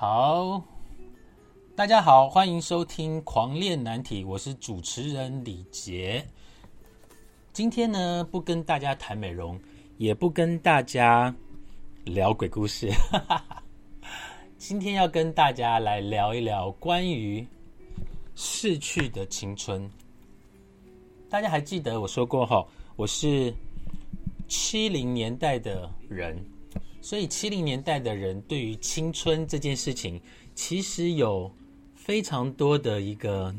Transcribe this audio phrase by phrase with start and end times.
[0.00, 0.62] 好，
[1.74, 6.24] 大家好，欢迎收听《狂练难题》，我是主持人李杰。
[7.52, 9.60] 今天呢，不跟大家谈美容，
[9.96, 11.34] 也不跟大家
[12.04, 12.88] 聊鬼故事，
[14.56, 17.44] 今天要跟大家来聊一聊关于
[18.36, 19.90] 逝去的青春。
[21.28, 23.52] 大家还记得我说过哈，我是
[24.46, 26.40] 七零年代的人。
[27.08, 30.20] 所以七零年代的人对于青春这件事情，
[30.54, 31.50] 其实有
[31.94, 33.54] 非常多的一个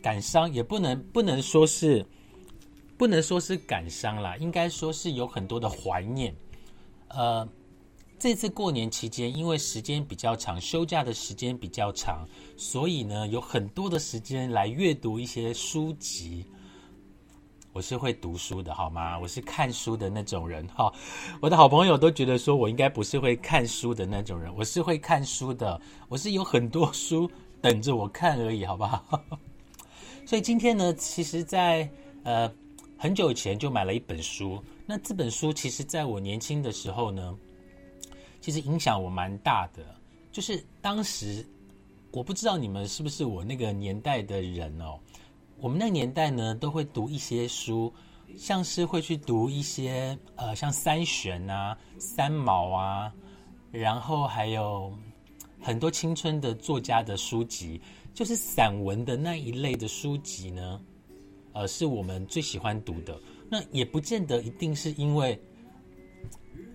[0.00, 2.02] 感伤，也不能不能说是
[2.96, 6.34] 不能说是感伤啦，应该说是有很多的怀念。
[7.08, 7.46] 呃，
[8.18, 12.26] 这次过年期间，因为时间比较长，休假的时间比较长，
[12.56, 16.46] 所以呢，有很多的时间来阅读一些书籍。
[17.78, 19.16] 我是会读书的，好吗？
[19.16, 20.92] 我是看书的那种人，哈。
[21.40, 29.22] 我的好朋友都觉得说我应该不是会看书的那种人，我是会看书的，我是有很多书等着我看而已，好不好？
[30.26, 31.88] 所以今天呢，其实，在
[32.24, 32.52] 呃
[32.96, 34.60] 很久以前就买了一本书。
[34.84, 37.32] 那这本书其实在我年轻的时候呢，
[38.40, 39.84] 其实影响我蛮大的。
[40.32, 41.46] 就是当时
[42.10, 44.98] 我不知道你们是不是我那个年代的人哦。
[45.60, 47.92] 我们那年代呢，都会读一些书，
[48.36, 53.12] 像是会去读一些呃，像三玄啊、三毛啊，
[53.72, 54.92] 然后还有
[55.60, 57.80] 很多青春的作家的书籍，
[58.14, 60.80] 就是散文的那一类的书籍呢，
[61.52, 63.20] 呃，是我们最喜欢读的。
[63.50, 65.36] 那也不见得一定是因为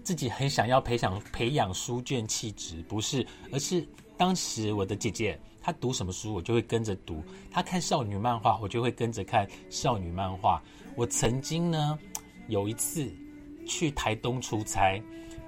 [0.03, 3.88] 自己很想要培养培养书卷气质，不是，而是
[4.18, 5.40] 当时我的姐姐。
[5.66, 10.61] 他读什么书，我就会跟着读；他看少女漫画，我就会跟着看少女漫画。
[10.97, 11.97] 我曾经呢，
[12.50, 13.09] 有一次
[13.66, 15.02] 去台东出差，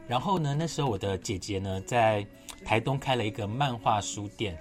[0.07, 2.25] 然后呢，那时候我的姐姐呢在
[2.63, 4.57] 台东开了一个漫画书店。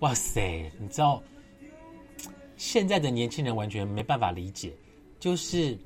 [0.00, 1.22] 哇塞，你知道，
[2.58, 4.74] 现在的年轻人完全没办法理解，
[5.18, 5.78] 就是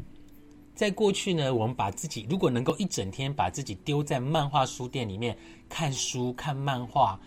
[0.75, 7.21] 在过去呢，我们把自己如果能够一整天把自己丢在漫画书店里面看书、看漫画。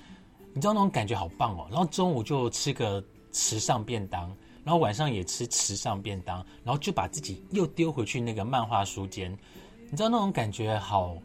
[0.58, 1.68] 你知道那种感觉好棒哦！
[1.70, 9.32] 然后中午就吃个时尚便当，然后晚上也吃时尚便当，然后就把自己又丢回去那个漫画书间。
[9.88, 11.16] 你知道那种感觉好，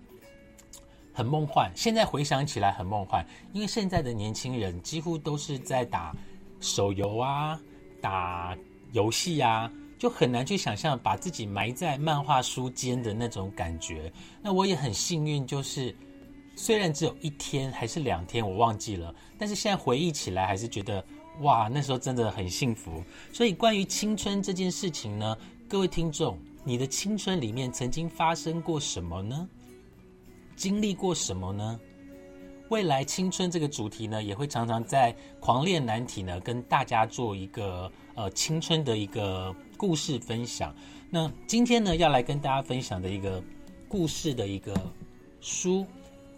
[1.14, 1.72] 很梦幻。
[1.74, 6.14] 现在回想起来很梦幻，因为现在的年轻人几乎都是在打
[6.60, 7.58] 手游啊、
[8.02, 8.54] 打
[8.92, 14.12] 游戏啊，就很难去想象把自己埋在漫画书间的那种感觉。
[14.42, 15.96] 那我也很幸运，就是。
[16.54, 21.04] 虽然只有一天还是两天，我忘记了，但是现在回忆起来还是觉得
[21.40, 23.02] 哇，那时候真的很幸福。
[23.32, 25.36] 所以关于青春这件事情呢，
[25.68, 29.48] 各位听众，你的青春里面曾经发生过什么呢？
[30.54, 31.80] 经历过什么呢？
[32.68, 40.74] 未来青春这个主题呢，也会常常在狂恋难题呢跟大家做一个呃青春的一个故事分享。
[41.10, 43.42] 那今天呢，要来跟大家分享的一个
[43.88, 44.74] 故事的一个
[45.40, 45.84] 书。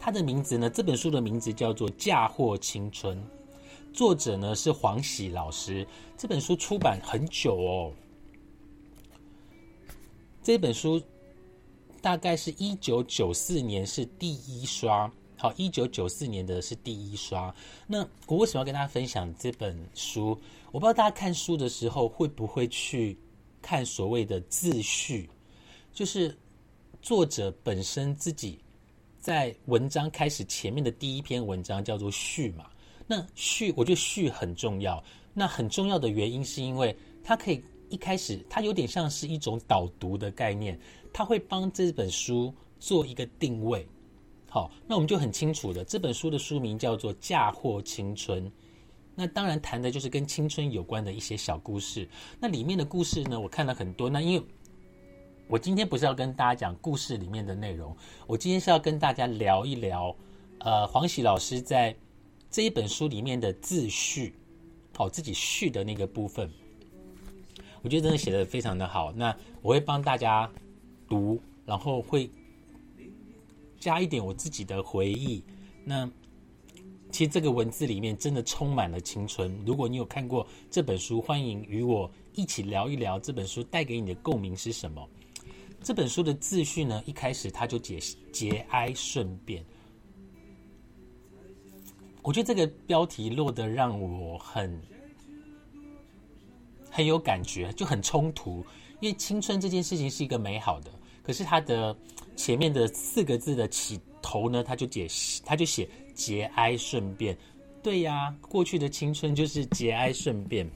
[0.04, 0.68] 它的名字呢？
[0.68, 3.16] 这本书的名字叫做《嫁祸青春》，
[3.90, 5.86] 作者呢是黄喜老师。
[6.14, 7.90] 这本书出版很久哦，
[10.42, 11.00] 这本书
[12.02, 17.54] 大概是一九九四年是第一刷，好，一九九四年的是第一刷。
[17.86, 20.38] 那我为什么要跟大家分享这本书？
[20.70, 23.18] 我不知道大家看书的时候会不会去
[23.62, 25.30] 看所谓的自序，
[25.94, 26.36] 就是
[27.00, 28.58] 作者本身自己。
[29.24, 32.66] 在文章开始前面的第一篇文章叫做序嘛，
[33.06, 35.02] 那序我觉得序很重要。
[35.32, 40.78] 那很重要的原因是因为它可以一开始它有点像是一种导读的概念，
[41.10, 43.88] 它会帮这本书做一个定位。
[44.50, 48.46] 好，那我们就很清楚的，这本书的书名叫做《嫁祸青春》，
[49.14, 52.06] 那当然谈的就是跟青春有关的一些小故事。
[52.38, 54.10] 那里面的故事呢，我看了很多。
[54.10, 54.46] 那因为
[55.46, 57.94] 我今天不是要跟大家讲故事里面的内容，
[58.26, 60.14] 我今天是要跟大家聊一聊，
[60.60, 61.94] 呃，黄喜老师在
[62.50, 64.34] 这一本书里面的自序，
[64.96, 66.50] 好，自己序的那个部分，
[67.82, 69.12] 我觉得真的写的非常的好。
[69.12, 70.50] 那我会帮大家
[71.06, 72.30] 读，然后会
[73.78, 75.44] 加一点我自己的回忆。
[75.84, 76.10] 那
[77.12, 79.54] 其实这个文字里面真的充满了青春。
[79.66, 85.06] 如果你有看过这本书，欢迎与我一起聊一聊这本书带给你的共鸣是什么。
[85.84, 87.98] 这本书的自序呢，一开始他就节
[88.32, 89.62] 节哀顺变。
[92.22, 94.80] 我觉得这个标题落得让我很
[96.90, 98.64] 很有感觉，就很冲突。
[99.00, 100.90] 因为青春这件事情是一个美好的，
[101.22, 101.94] 可是它的
[102.34, 107.36] 前面的四个字的起头呢，他就写他就写节哀顺变。
[107.82, 110.66] 对呀，过去的青春就是节哀顺变。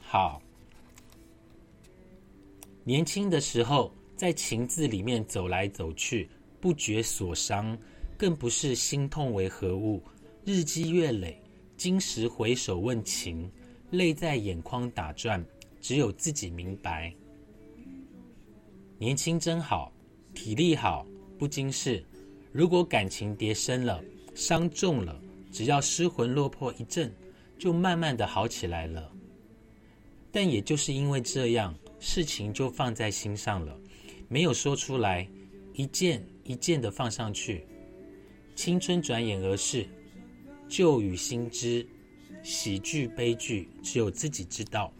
[0.00, 0.40] 好，
[2.84, 6.28] 年轻的时候在情字里面走来走去，
[6.60, 7.78] 不觉所伤，
[8.16, 10.02] 更不是心痛为何物。
[10.44, 11.40] 日积月累，
[11.76, 13.48] 今时回首问情，
[13.90, 15.44] 泪在眼眶打转，
[15.80, 17.14] 只有自己明白。
[18.98, 19.92] 年轻真好，
[20.34, 21.06] 体力好，
[21.38, 22.04] 不经事。
[22.50, 24.02] 如果感情跌深了，
[24.34, 25.20] 伤重了，
[25.52, 27.12] 只要失魂落魄一阵，
[27.58, 29.12] 就慢慢的好起来了。
[30.32, 31.74] 但也就是因为这样，
[32.04, 33.78] 事情就放在心上了，
[34.28, 35.26] 没有说出来，
[35.72, 37.64] 一件一件的放上去。
[38.56, 39.86] 青春转眼而逝，
[40.68, 41.86] 旧与新知，
[42.42, 44.92] 喜剧悲剧，只有自己知道。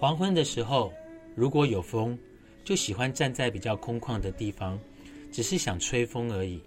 [0.00, 0.92] 黄昏的时候，
[1.36, 2.18] 如果有风，
[2.64, 4.76] 就喜欢站在比较空旷的地方。
[5.30, 6.60] 只是想吹风而已。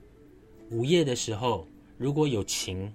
[0.72, 1.68] 午夜的时候，
[1.98, 2.94] 如果有晴，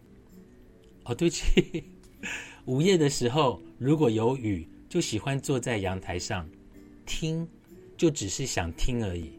[1.04, 1.84] 哦，对不起，
[2.64, 6.46] 午夜的时候如果有雨，就喜欢坐在阳台上
[7.06, 7.48] 听，
[7.96, 9.32] 就只是想听而已，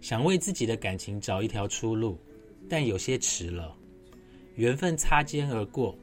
[0.00, 2.18] 想为自己的感情找一条出路，
[2.66, 3.76] 但有些迟了。
[4.54, 5.94] 缘分擦肩而过，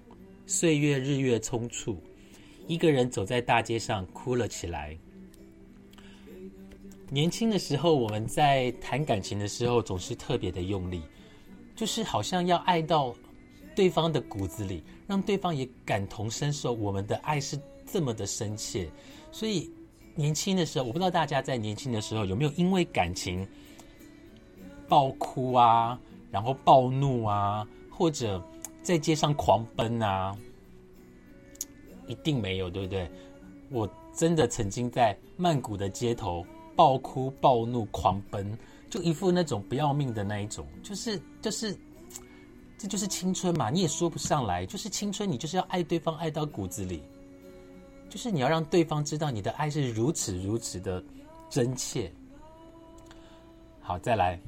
[0.45, 1.97] 岁月日月匆促，
[2.67, 4.95] 一个人走在大街上哭了起来。
[7.09, 11.01] 年轻的时候，我们在谈感情的时候总是特别的用力，
[11.75, 13.11] 就是好像要爱到
[13.75, 16.73] 对方的骨子里，让对方也感同身受。
[16.73, 17.59] 我们的爱是
[17.93, 18.89] 这么的深切，
[19.31, 19.69] 所以
[20.15, 23.47] 年轻的时候，我不知道大家在年轻的时候有没有因为感情
[24.87, 25.99] 爆哭啊，
[26.31, 28.43] 然后暴怒啊，或者
[28.81, 30.35] 在街上狂奔啊？
[32.07, 33.07] 一定没有，对不对？
[33.69, 36.43] 我真的曾经在曼谷的街头。
[36.75, 38.57] 暴哭、暴怒、狂奔，
[38.89, 41.77] 就一副那种不要命的那一种，就是就是，
[42.79, 43.69] 这就是青春嘛！
[43.69, 47.03] 你也说不上来，就是青春，你就是要爱对方爱到骨子里，
[48.13, 51.03] 就是你要让对方知道你的爱是如此如此的
[51.49, 52.13] 真切。
[53.81, 54.39] 好，再来，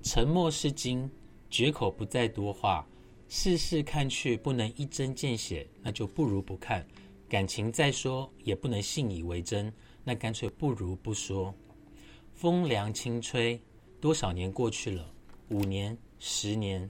[0.00, 1.10] 沉默是金，
[1.50, 2.86] 绝口不再多话，
[3.28, 6.80] 事事看去不能一针见血，那就不如不看；
[7.28, 9.74] 感情再说，也不能信以为真。
[10.04, 11.52] 那干脆不如不说。
[12.32, 13.60] 风凉轻吹，
[14.00, 15.12] 多少年过去了，
[15.48, 16.88] 五年、十年，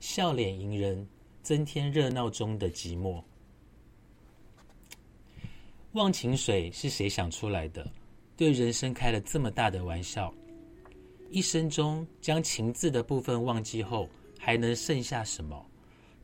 [0.00, 1.08] 笑脸迎人，
[1.42, 3.22] 增添热闹中的寂寞。
[5.94, 7.84] 忘情水是谁想出来的？
[8.36, 10.32] 对人生开了这么大的玩笑。
[11.30, 14.08] 一生中将情字的部分忘记后，
[14.38, 15.66] 还能剩下什么？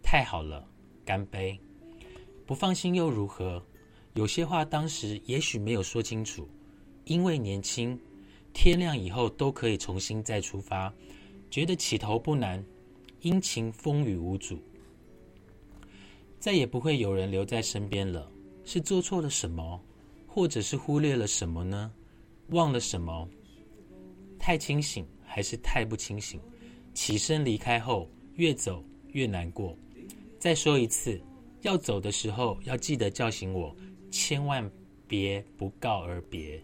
[0.05, 0.65] 太好了，
[1.05, 1.59] 干杯！
[2.47, 3.61] 不放心又如何？
[4.15, 6.49] 有些话当时也许没有说清楚，
[7.05, 7.99] 因为年轻，
[8.53, 10.95] 天亮以后都可以重新再出发，
[11.51, 12.65] 觉得起头不难，
[13.23, 14.63] 阴晴风雨无阻，
[16.39, 18.31] 再也不会有人留在身边了。
[18.67, 19.81] 是做错了什么，
[20.27, 21.91] 或者是忽略了什么呢？
[22.49, 23.27] 忘了什么？
[24.39, 26.41] 太清醒还是太不清醒？
[26.93, 29.75] 起身离开后，越走越难过。
[30.39, 31.21] 再说一次，
[31.63, 33.75] 要走的时候要记得叫醒我。
[34.11, 34.69] 千万
[35.07, 36.61] 别不告而别。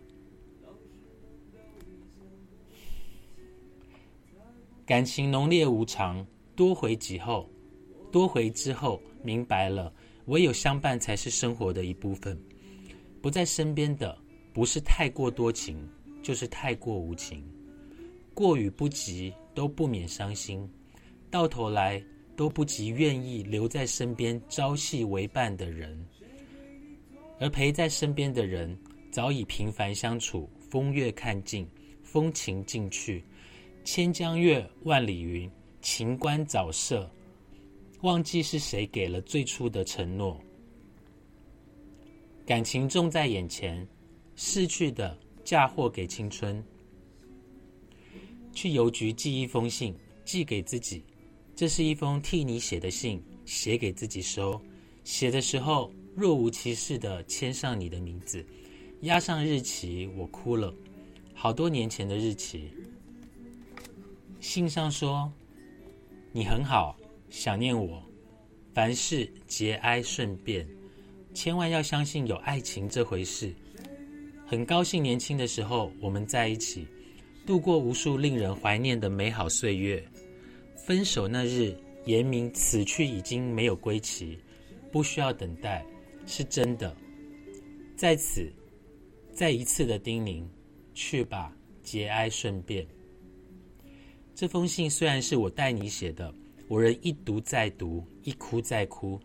[4.84, 7.48] 感情浓烈无常，多回几后，
[8.10, 9.92] 多回之后明白了，
[10.26, 12.38] 唯有相伴才是生活的一部分。
[13.20, 14.16] 不在身边的，
[14.52, 15.88] 不是太过多情，
[16.22, 17.44] 就是太过无情。
[18.34, 20.68] 过与不及，都不免伤心。
[21.30, 22.02] 到头来，
[22.36, 26.06] 都不及愿意留在身边朝夕为伴的人。
[27.38, 28.76] 而陪在身边的人，
[29.10, 31.68] 早已平凡相处，风月看尽，
[32.02, 33.24] 风情尽去，
[33.84, 35.50] 千江月，万里云，
[35.80, 37.10] 情关早设，
[38.02, 40.40] 忘记是谁给了最初的承诺。
[42.46, 43.86] 感情重在眼前，
[44.36, 46.62] 逝去的嫁祸给青春。
[48.52, 49.94] 去邮局寄一封信，
[50.24, 51.02] 寄给自己，
[51.56, 54.60] 这是一封替你写的信，写给自己收。
[55.02, 55.90] 写的时候。
[56.14, 58.44] 若无其事的签上你的名字，
[59.00, 60.70] 压上日期，我哭了。
[61.32, 62.70] 好多年前的日期。
[64.38, 65.32] 信上说
[66.30, 66.94] ：“你很好，
[67.32, 68.04] 想念我，
[68.74, 70.68] 凡事节哀顺变，
[71.32, 73.50] 千万要相信有爱情这回事。
[74.46, 76.86] 很高兴年轻的时候我们在一起，
[77.46, 80.04] 度过无数令人怀念的美好岁月。
[80.76, 81.74] 分手那日，
[82.04, 84.38] 言明此去已经没有归期，
[84.92, 85.82] 不需要等待。”
[86.26, 86.94] 是真的，
[87.96, 88.52] 在此
[89.32, 90.44] 再一次的叮咛，
[90.92, 91.50] 去吧，
[91.82, 92.86] 节哀顺变。
[94.34, 96.32] 这封信虽然是我代你写的，
[96.72, 99.20] 我仍一读再读，一哭再哭，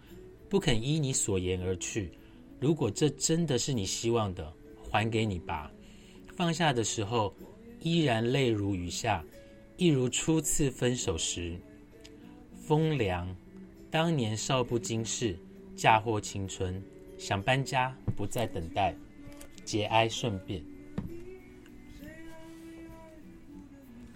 [0.50, 2.12] 不肯依你所言而去。
[2.60, 4.54] 如果这真的是你希望的，
[4.92, 5.72] 还给你吧。
[6.36, 7.34] 放下的时候，
[7.80, 9.24] 依然泪如雨下，
[9.78, 11.58] 一如初次分手时。
[12.66, 13.34] 风凉，
[13.90, 15.40] 当年少不经事，
[15.74, 16.84] 嫁祸青春。
[17.18, 18.94] 想搬家，不再等待，
[19.64, 20.62] 节哀顺变。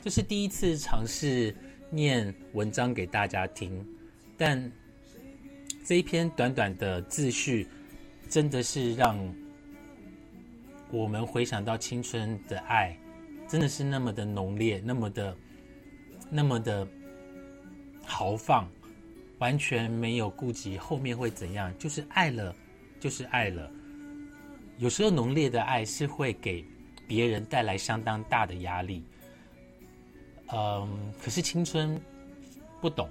[0.02, 1.56] 这是第一次尝试
[1.91, 3.86] 念文章给大家听，
[4.38, 4.71] 但
[5.86, 7.67] 这一篇短短的自序，
[8.29, 9.15] 真的是让
[10.89, 12.98] 我们回想到青春的爱，
[13.48, 15.38] 真的是那么的浓烈，那么的，
[16.29, 16.88] 那么的
[18.03, 18.67] 豪放，
[19.39, 22.55] 完全没有顾及后面会怎样，就是爱了。
[23.00, 23.71] 就是爱了，
[24.77, 26.63] 有时候浓烈的爱是会给
[27.07, 29.03] 别人带来相当大的压力。
[30.53, 32.00] 嗯，可是青春
[32.81, 33.10] 不懂，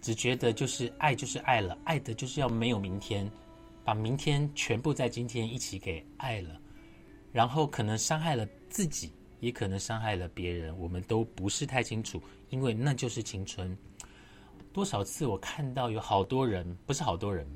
[0.00, 3.30] 只觉得就是爱就是爱了，爱的就是要没有明天，
[3.84, 6.60] 把明天全部在今天一起给爱了，
[7.32, 12.20] 然后可能伤害了自己，也可能伤害了别人，我们都不是太清楚，
[12.50, 13.76] 因为那就是青春。
[14.72, 17.46] 多少次我看到有好多人，不是好多人。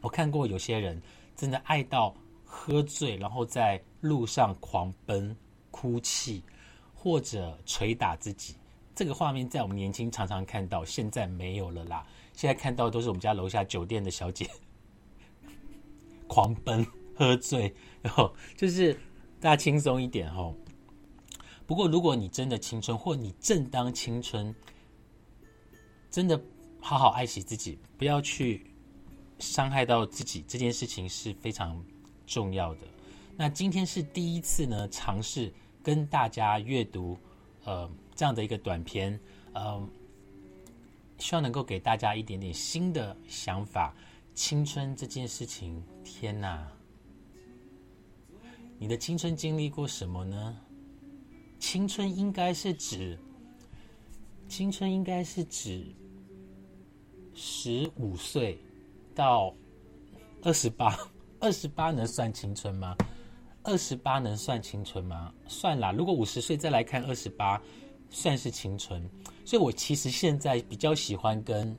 [0.00, 1.00] 我看过有些人
[1.36, 5.36] 真的爱到喝醉，然后在路上狂奔、
[5.70, 6.42] 哭泣，
[7.02, 8.54] 或者捶打自己。
[8.94, 12.06] 这个画面在我们年轻常常看到，现在没有了啦。
[12.32, 14.48] 现在看到都是我们家楼下酒店的小姐
[16.28, 18.94] 狂奔、喝醉，然后就是
[19.40, 20.54] 大家轻松一点哦。
[21.66, 24.54] 不过，如果你真的青春，或你正当青春，
[26.08, 26.40] 真的
[26.80, 28.64] 好好爱惜自己，不要去。
[29.38, 31.84] 伤害到自己这件事情是非常
[32.28, 32.82] 重要的。
[33.36, 37.18] 那今天是第一次呢，尝试跟大家阅读
[37.64, 39.18] 呃这样的一个短片，
[39.52, 39.88] 呃，
[41.18, 43.94] 希望能够给大家一点点新的想法。
[44.34, 46.66] 青春这件事情，天哪！
[48.78, 50.58] 你的青春经历过什么呢？
[51.58, 53.18] 青春应该是指，
[54.48, 55.84] 青春应该是指
[57.34, 58.58] 十五岁。
[59.14, 59.54] 到
[60.42, 60.98] 二十八，
[61.38, 62.96] 二十八能算青春吗？
[63.62, 65.32] 二十八能算青春吗？
[65.46, 67.60] 算啦，如果五十岁再来看二十八，
[68.10, 69.08] 算是青春。
[69.44, 71.76] 所以我其实现在比较喜欢跟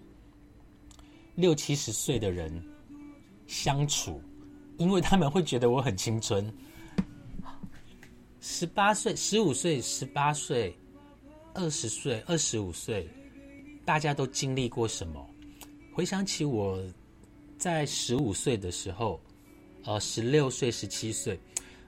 [1.36, 2.64] 六七十岁的人
[3.48, 4.22] 相处，
[4.78, 6.52] 因为他们会觉得我很青春。
[8.40, 10.78] 十八岁、十五岁、十八岁、
[11.54, 13.10] 二十岁、二十五岁，
[13.86, 15.26] 大家都经历过什么？
[15.94, 16.82] 回想起我。
[17.56, 19.22] 在十五岁的时候，
[19.86, 21.40] 呃，十六岁、十七岁，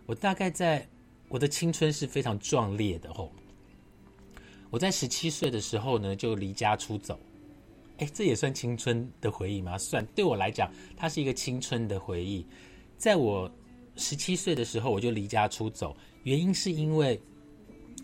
[0.05, 0.87] 我大概在
[1.29, 3.31] 我的青春是非常壮烈的吼。
[4.69, 7.17] 我在十七岁的时候呢，就离家出走，
[7.97, 9.77] 哎，这也算青春的回忆吗？
[9.77, 12.45] 算，对我来讲，它是一个青春的回忆。
[12.97, 13.49] 在我
[13.95, 17.19] 十七岁的时候，我就离家出走，原因是因为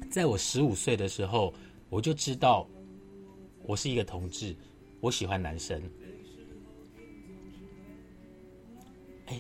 [0.10, 1.54] 在我十五岁的时候，
[1.90, 2.68] 我就知道
[3.64, 4.56] 我是一个同志，
[5.02, 5.82] 我喜欢男生。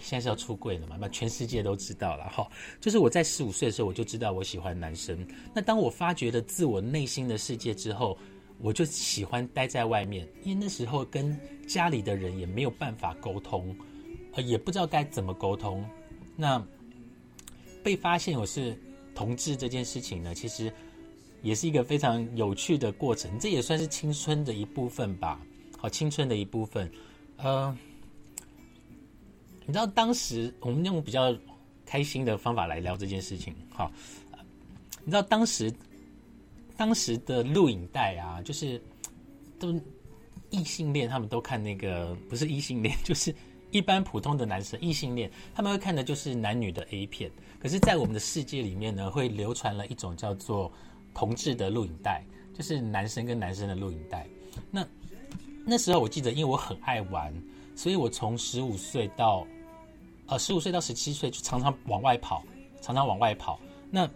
[0.01, 0.97] 现在是要出柜了嘛？
[0.99, 2.47] 那全世界都知道了哈。
[2.79, 5.27] 就是我在十五岁的时候，我就知道我喜欢男生。
[5.53, 8.17] 那当我发掘了自我内心的世界之后，
[8.59, 13.75] 我就喜欢待在外面，因为那时候跟家里的人也没有办法沟通，
[14.33, 15.83] 呃，也不知道该怎么沟通。
[16.35, 16.63] 那
[17.83, 18.77] 被发现我是
[19.15, 20.71] 同志这件事情呢，其实
[21.41, 23.37] 也是一个非常有趣的过程。
[23.39, 25.39] 这也算是青春的一部分吧。
[25.77, 26.91] 好，青春的一部分，
[27.37, 27.75] 呃。
[29.71, 31.33] 你知道当时我们用比较
[31.85, 33.89] 开心的方法来聊这件事情，好，
[35.05, 35.73] 你知道当时
[36.75, 38.83] 当时的录影带啊，就是
[39.57, 39.73] 都
[40.49, 43.33] 异性恋，他们都看那个不是异性恋，就是
[43.71, 47.31] 一般普通的男生异性恋，他们会看的就是男女的 A 片。
[47.57, 50.69] 可是，在我们的世界里面呢，会流传了一种叫做
[51.13, 52.21] 同志的录影带，
[52.53, 54.27] 就是男生跟男生的录影带。
[54.69, 54.85] 那
[55.65, 57.33] 那时候我记得，因为我很爱玩。
[57.73, 59.47] 所以我从十五岁到，
[60.31, 62.41] 呃，十五岁到十七岁就常常往外跑，
[62.81, 63.59] 常常往外跑。
[63.89, 64.09] 那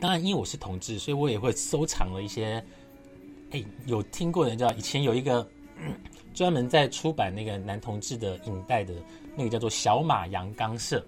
[0.00, 2.62] 当然，因为我是同志，所以我也会收藏了一些。
[3.52, 5.48] 哎，有听过人叫以前有一个
[6.34, 8.92] 专门在出版那个男同志的影带的
[9.36, 10.98] 那个叫做小马阳刚社。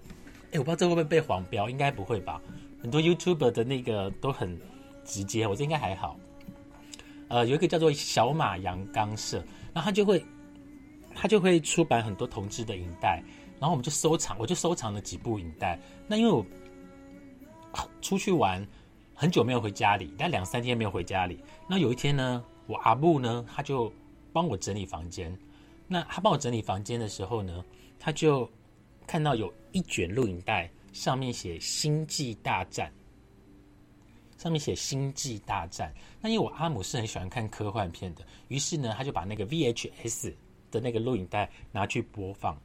[0.53, 2.41] 哎，我不知道这会不会被黄标，应该不会吧？
[2.81, 4.57] 很多 YouTuber 的那个都很
[5.03, 6.17] 直接，我这应该还好。
[7.27, 10.23] 呃，有一个叫做小马阳刚社，然后他就会。
[11.15, 13.21] 他就会出版很多同志的影带，
[13.63, 15.79] 然后我们就收藏，我就收藏了几部影带。
[16.05, 16.45] 那因为我
[18.01, 18.67] 出去玩
[19.13, 21.39] 很久没有回家里，但两三天没有回家里。
[21.65, 23.89] 那有一天呢，我阿布呢，他就
[24.33, 25.33] 帮我整理房间。
[25.87, 27.63] 那他帮我整理房间的时候呢，
[27.97, 28.51] 他就
[29.07, 32.91] 看到有一卷录影带，上面写《星际大战》，
[34.43, 35.89] 上面写《星际大战》。
[36.19, 40.33] 那因为我阿姆是很喜欢看科幻片的，于是呢，他就把那个 VHS
[40.69, 42.61] 的那个录影带拿去播放。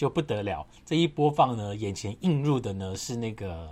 [0.00, 3.68] 就不得了，这一播放呢，眼前映入的呢是那个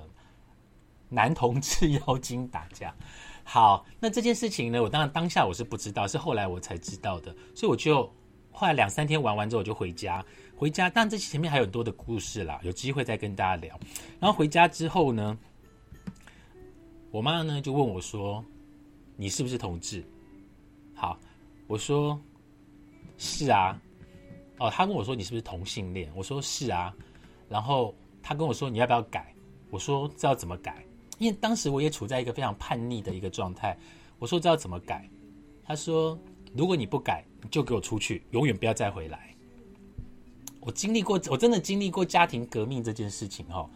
[1.08, 2.94] 男同志 妖精打架。
[3.44, 7.35] 好，那这件事情呢，我当然当下我是不知道，是后来我才知道的。
[7.54, 8.02] 所以我就
[8.52, 10.23] 后来两三天玩完之后，我就回家。
[10.54, 13.80] 回家，但这前面还有很多的故事啦，有机会再跟大家聊。
[14.20, 15.38] 然后回家之后呢，
[17.11, 18.44] 我妈呢就问我说
[19.16, 20.04] ：“你是不是同志？”
[20.94, 21.18] 好，
[21.66, 22.20] 我说
[23.16, 23.80] ：“是啊。”
[24.58, 26.10] 哦，他跟我说你是不是同性恋？
[26.14, 26.94] 我说是啊，
[27.48, 29.32] 然后他跟我说你要不要改？
[29.70, 30.84] 我说这要怎么改？
[31.18, 33.76] 因为当时我也处在一个非常叛逆的一个状态。
[34.18, 35.08] 我说这要怎么改？
[35.64, 36.18] 他说
[36.54, 39.34] 如果你不改，你就给我出去，永远不要再回来。
[40.60, 43.70] 我经历过，我真的经历过家庭革命这件事情哦。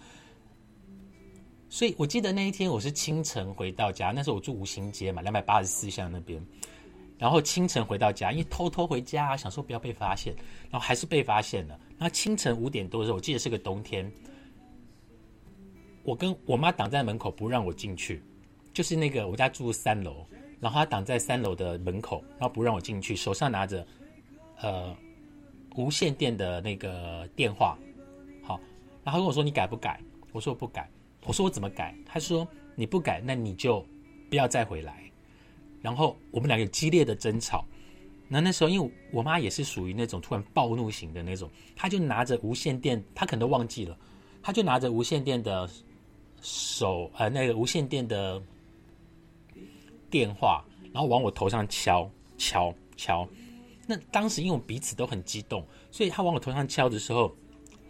[1.69, 6.45] 所以我记得那一天我是清晨回到家，那时候我住五星街嘛，两百八十四巷那边。
[7.23, 10.35] 然后清晨回到家，因为偷偷回家，想说不要被发现，
[10.69, 11.79] 然后还是被发现了。
[11.97, 14.11] 那清晨五点多的时候，我记得是个冬天，
[16.03, 18.21] 我跟我妈挡在门口不让我进去，
[18.73, 20.27] 就是那个我家住三楼，
[20.59, 23.87] 然后她挡在三楼的门口，然后不让我进去，手上拿着
[24.61, 24.93] 呃
[25.77, 27.79] 无线电的那个电话，
[28.43, 28.59] 好，
[29.05, 30.01] 然后跟我说你改不改？
[30.33, 30.91] 我说我不改，
[31.25, 31.95] 我说我怎么改？
[32.05, 33.87] 他说你不改，那你就
[34.29, 35.05] 不要再回来。
[35.83, 37.65] 然后我们俩有激烈的争吵，
[38.29, 43.99] 那那时候因为我妈也是属于那种突然暴怒型的那种，她就拿着无线电，她可能都忘记了，
[44.43, 45.69] 她就拿着无线电的
[46.41, 48.41] 手呃那个无线电的
[50.09, 53.29] 电话，然后往我头上敲敲敲。
[53.87, 57.35] 那当时因为我彼此都很激动，所以她往我头上敲的时候，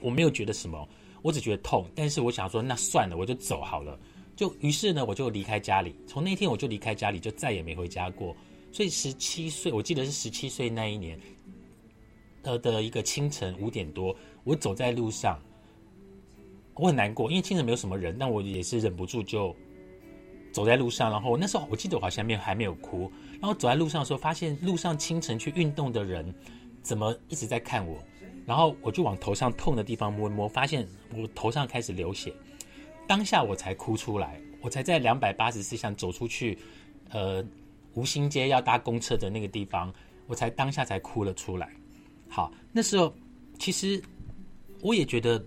[0.00, 0.88] 我没有觉得什么，
[1.20, 1.86] 我只觉得痛。
[1.94, 3.98] 但是我想说，那算了，我就走好了。
[4.42, 5.94] 就于是呢，我就离开家里。
[6.04, 8.34] 从那天我就离开家里，就再也没回家过。
[8.72, 11.16] 所以十七岁，我记得是十七岁那一年，
[12.42, 15.40] 呃的一个清晨五点多，我走在路上，
[16.74, 19.54] 我很难过，因为清晨没有什么人，但我也是忍不住就
[20.50, 21.08] 走在路上。
[21.08, 23.08] 然后那时候我记得我好像没有还没有哭。
[23.34, 26.34] 然后走在路上的时候，发现路上清晨去运动的人
[26.82, 27.96] 怎么一直在看我，
[28.44, 32.34] 然后我就往头上痛的地方摸一摸，发现我头上开始流血。
[33.06, 36.58] 当下我才哭出来，我才在两百八十四巷走出去，
[37.10, 37.44] 呃，
[37.94, 39.92] 吴兴街要搭公车的那个地方，
[40.26, 41.70] 我才当下才哭了出来。
[42.28, 43.14] 好，那时候
[43.58, 44.02] 其实
[44.80, 45.44] 我也觉得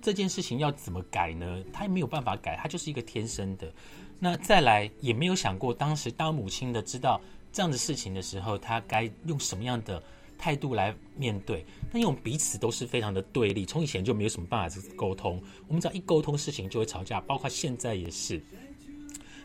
[0.00, 1.64] 这件事情要怎么改呢？
[1.72, 3.72] 他也没有办法改，他就是一个天生的。
[4.18, 7.20] 那再来也没有想过，当时当母亲的知道
[7.52, 10.02] 这样的事情的时候，他该用什么样的？
[10.38, 15.42] 态度来面对，但因为我们彼此都是非常的对立，从以前就没有什么办法沟通。
[15.66, 18.42] 我们只要一沟通事情就会吵架，包括现在也是。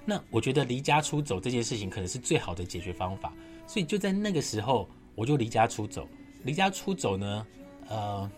[0.04, 3.32] 那我觉得离家出走这件事情可能是最好的解决方法，
[3.68, 6.08] 所以就在那个时候我就离家出走。
[6.44, 7.46] 离家出走呢，
[7.88, 8.30] 呃，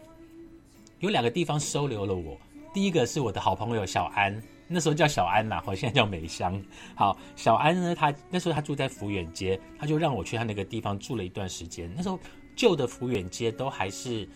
[0.99, 2.37] 有两个地方收留了我。
[2.73, 6.61] 第一个是我的好朋友小安，那时候叫小安呐，我现在叫美香。
[6.95, 11.91] 好，小安呢，他那时候他住在福远街，他就让我去他那个地方住了一段时间。
[11.95, 12.19] 那时候。
[12.55, 14.27] 旧的福远街都还是，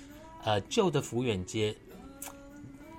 [0.43, 1.75] 呃，旧的福远街，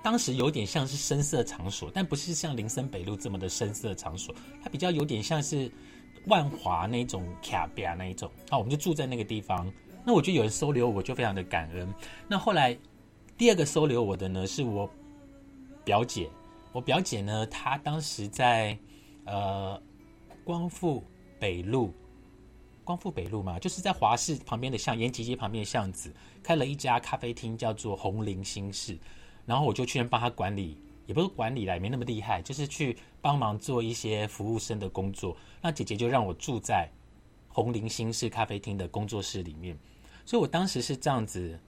[0.01, 5.69] 当时有点像是深色场所，但不是像林森北路这么的深色场所，它比较有点像是
[6.27, 8.31] 万华那种卡比亚那一种。
[8.49, 9.71] 啊，我们就住在那个地方。
[10.05, 11.93] 那我觉得有人收留我，就非常的感恩。
[12.27, 12.77] 那后来
[13.37, 14.89] 第二个收留我的呢，是我
[15.83, 16.29] 表姐。
[16.71, 18.77] 我表姐呢，她当时在
[19.25, 19.81] 呃
[20.43, 21.03] 光复
[21.39, 21.93] 北路。
[22.89, 28.97] 光复北路嘛，就是在华市旁边的巷，延吉街旁边的巷子，开了一家咖啡厅，叫做红林新市。
[29.45, 30.75] 然后我就去帮他管理，
[31.05, 35.37] 也不是管理啦，也没那么厉害，就是去帮忙做一些服务生的工作。
[35.61, 36.89] 那姐姐就让我住在
[37.47, 39.77] 红林新市咖啡厅的工作室里面，
[40.25, 41.59] 所以我当时是这样子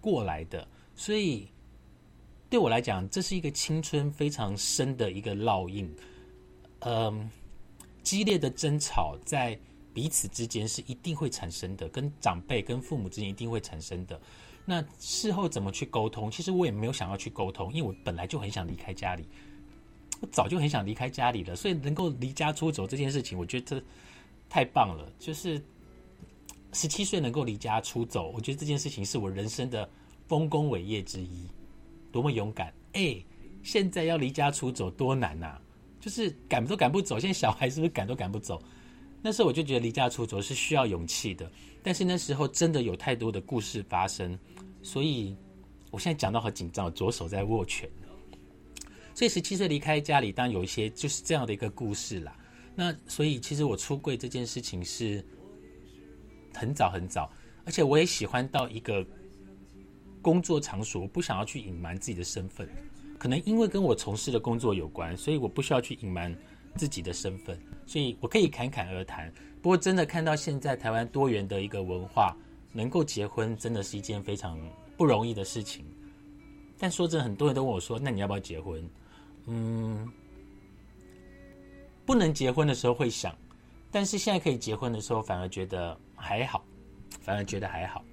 [0.00, 0.66] 过来的。
[0.94, 1.48] 所以
[2.48, 5.94] 对我来讲，这是一个青春非常深的一个烙印。
[6.78, 7.30] 嗯，
[8.02, 9.60] 激烈的争吵在。
[9.92, 14.20] 彼此之间是一定会产生的，跟长辈、跟父母之间一定会产生的。
[14.64, 16.30] 那事后怎么去沟通？
[16.30, 19.26] 其实我也没有想要去沟通，因为我本来就很想离开家里，
[20.20, 21.56] 我早就很想离开家里了。
[21.56, 23.82] 所以能够离家出走这件事情，我觉得
[24.48, 25.10] 太棒了。
[25.18, 25.60] 就是
[26.72, 29.88] 十七岁能够离家出走，我觉得这件事情是我人生的
[30.28, 31.48] 丰功伟业之一，
[32.12, 32.72] 多么勇敢！
[32.92, 33.16] 哎，
[33.62, 35.58] 现在要离家出走多难呐！
[36.00, 38.62] 就是赶都赶不走，现在小孩是不是赶都赶不走？
[39.22, 41.50] 那时候我就觉得离家出走是需要勇气的，
[41.82, 44.38] 但是那时候真的有太多的故事发生，
[44.82, 45.36] 所以
[45.90, 47.88] 我现在讲到好紧张，左手在握拳。
[49.14, 52.34] 所以十七岁离开家里，当然有一些就是这样的一个故事啦。
[52.74, 55.22] 那所以其实我出柜这件事情是
[56.54, 57.30] 很早很早，
[57.66, 59.06] 而且我也喜欢到一个
[60.22, 62.66] 工作场所，我不想要去隐瞒自己的身份。
[63.18, 66.34] 可能因为跟我从事的工作有关，所以我不需要去隐瞒
[66.76, 69.28] 自己的身份，所以我可以侃侃而谈。
[69.60, 72.36] 不过真的看到现在台湾多元的一个文化，
[72.72, 74.56] 能够结婚真的是一件非常
[74.96, 75.84] 不容易的事情。
[76.78, 78.88] 但说真的，很多人都问我说：“那你要不要结婚？”
[79.46, 80.08] 嗯，
[82.06, 83.36] 不能结婚的时候会想，
[83.90, 86.64] 但是现在可以结婚的时候，反而觉得还好，
[87.20, 88.04] 反而觉得还好。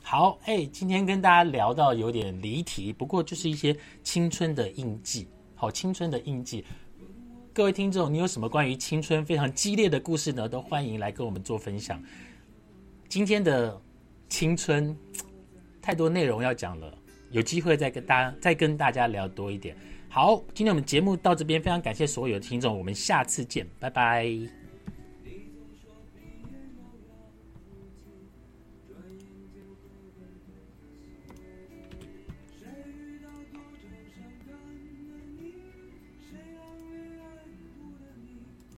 [0.00, 6.64] 好，哎，今天跟大家聊到有点离题，不过就是一些青春的印记，好，青春的印记。
[7.54, 10.48] 各位听众，你有什么关于青春非常激烈的故事呢？
[10.48, 12.02] 都欢迎来跟我们做分享。
[13.08, 13.80] 今天的
[14.28, 14.94] 青春
[15.80, 16.92] 太多内容要讲了，
[17.30, 19.76] 有机会再跟大家再跟大家聊多一点。
[20.08, 24.28] 好，今天我们节目到这边，非常感谢所有的听众，我们下次见，拜拜。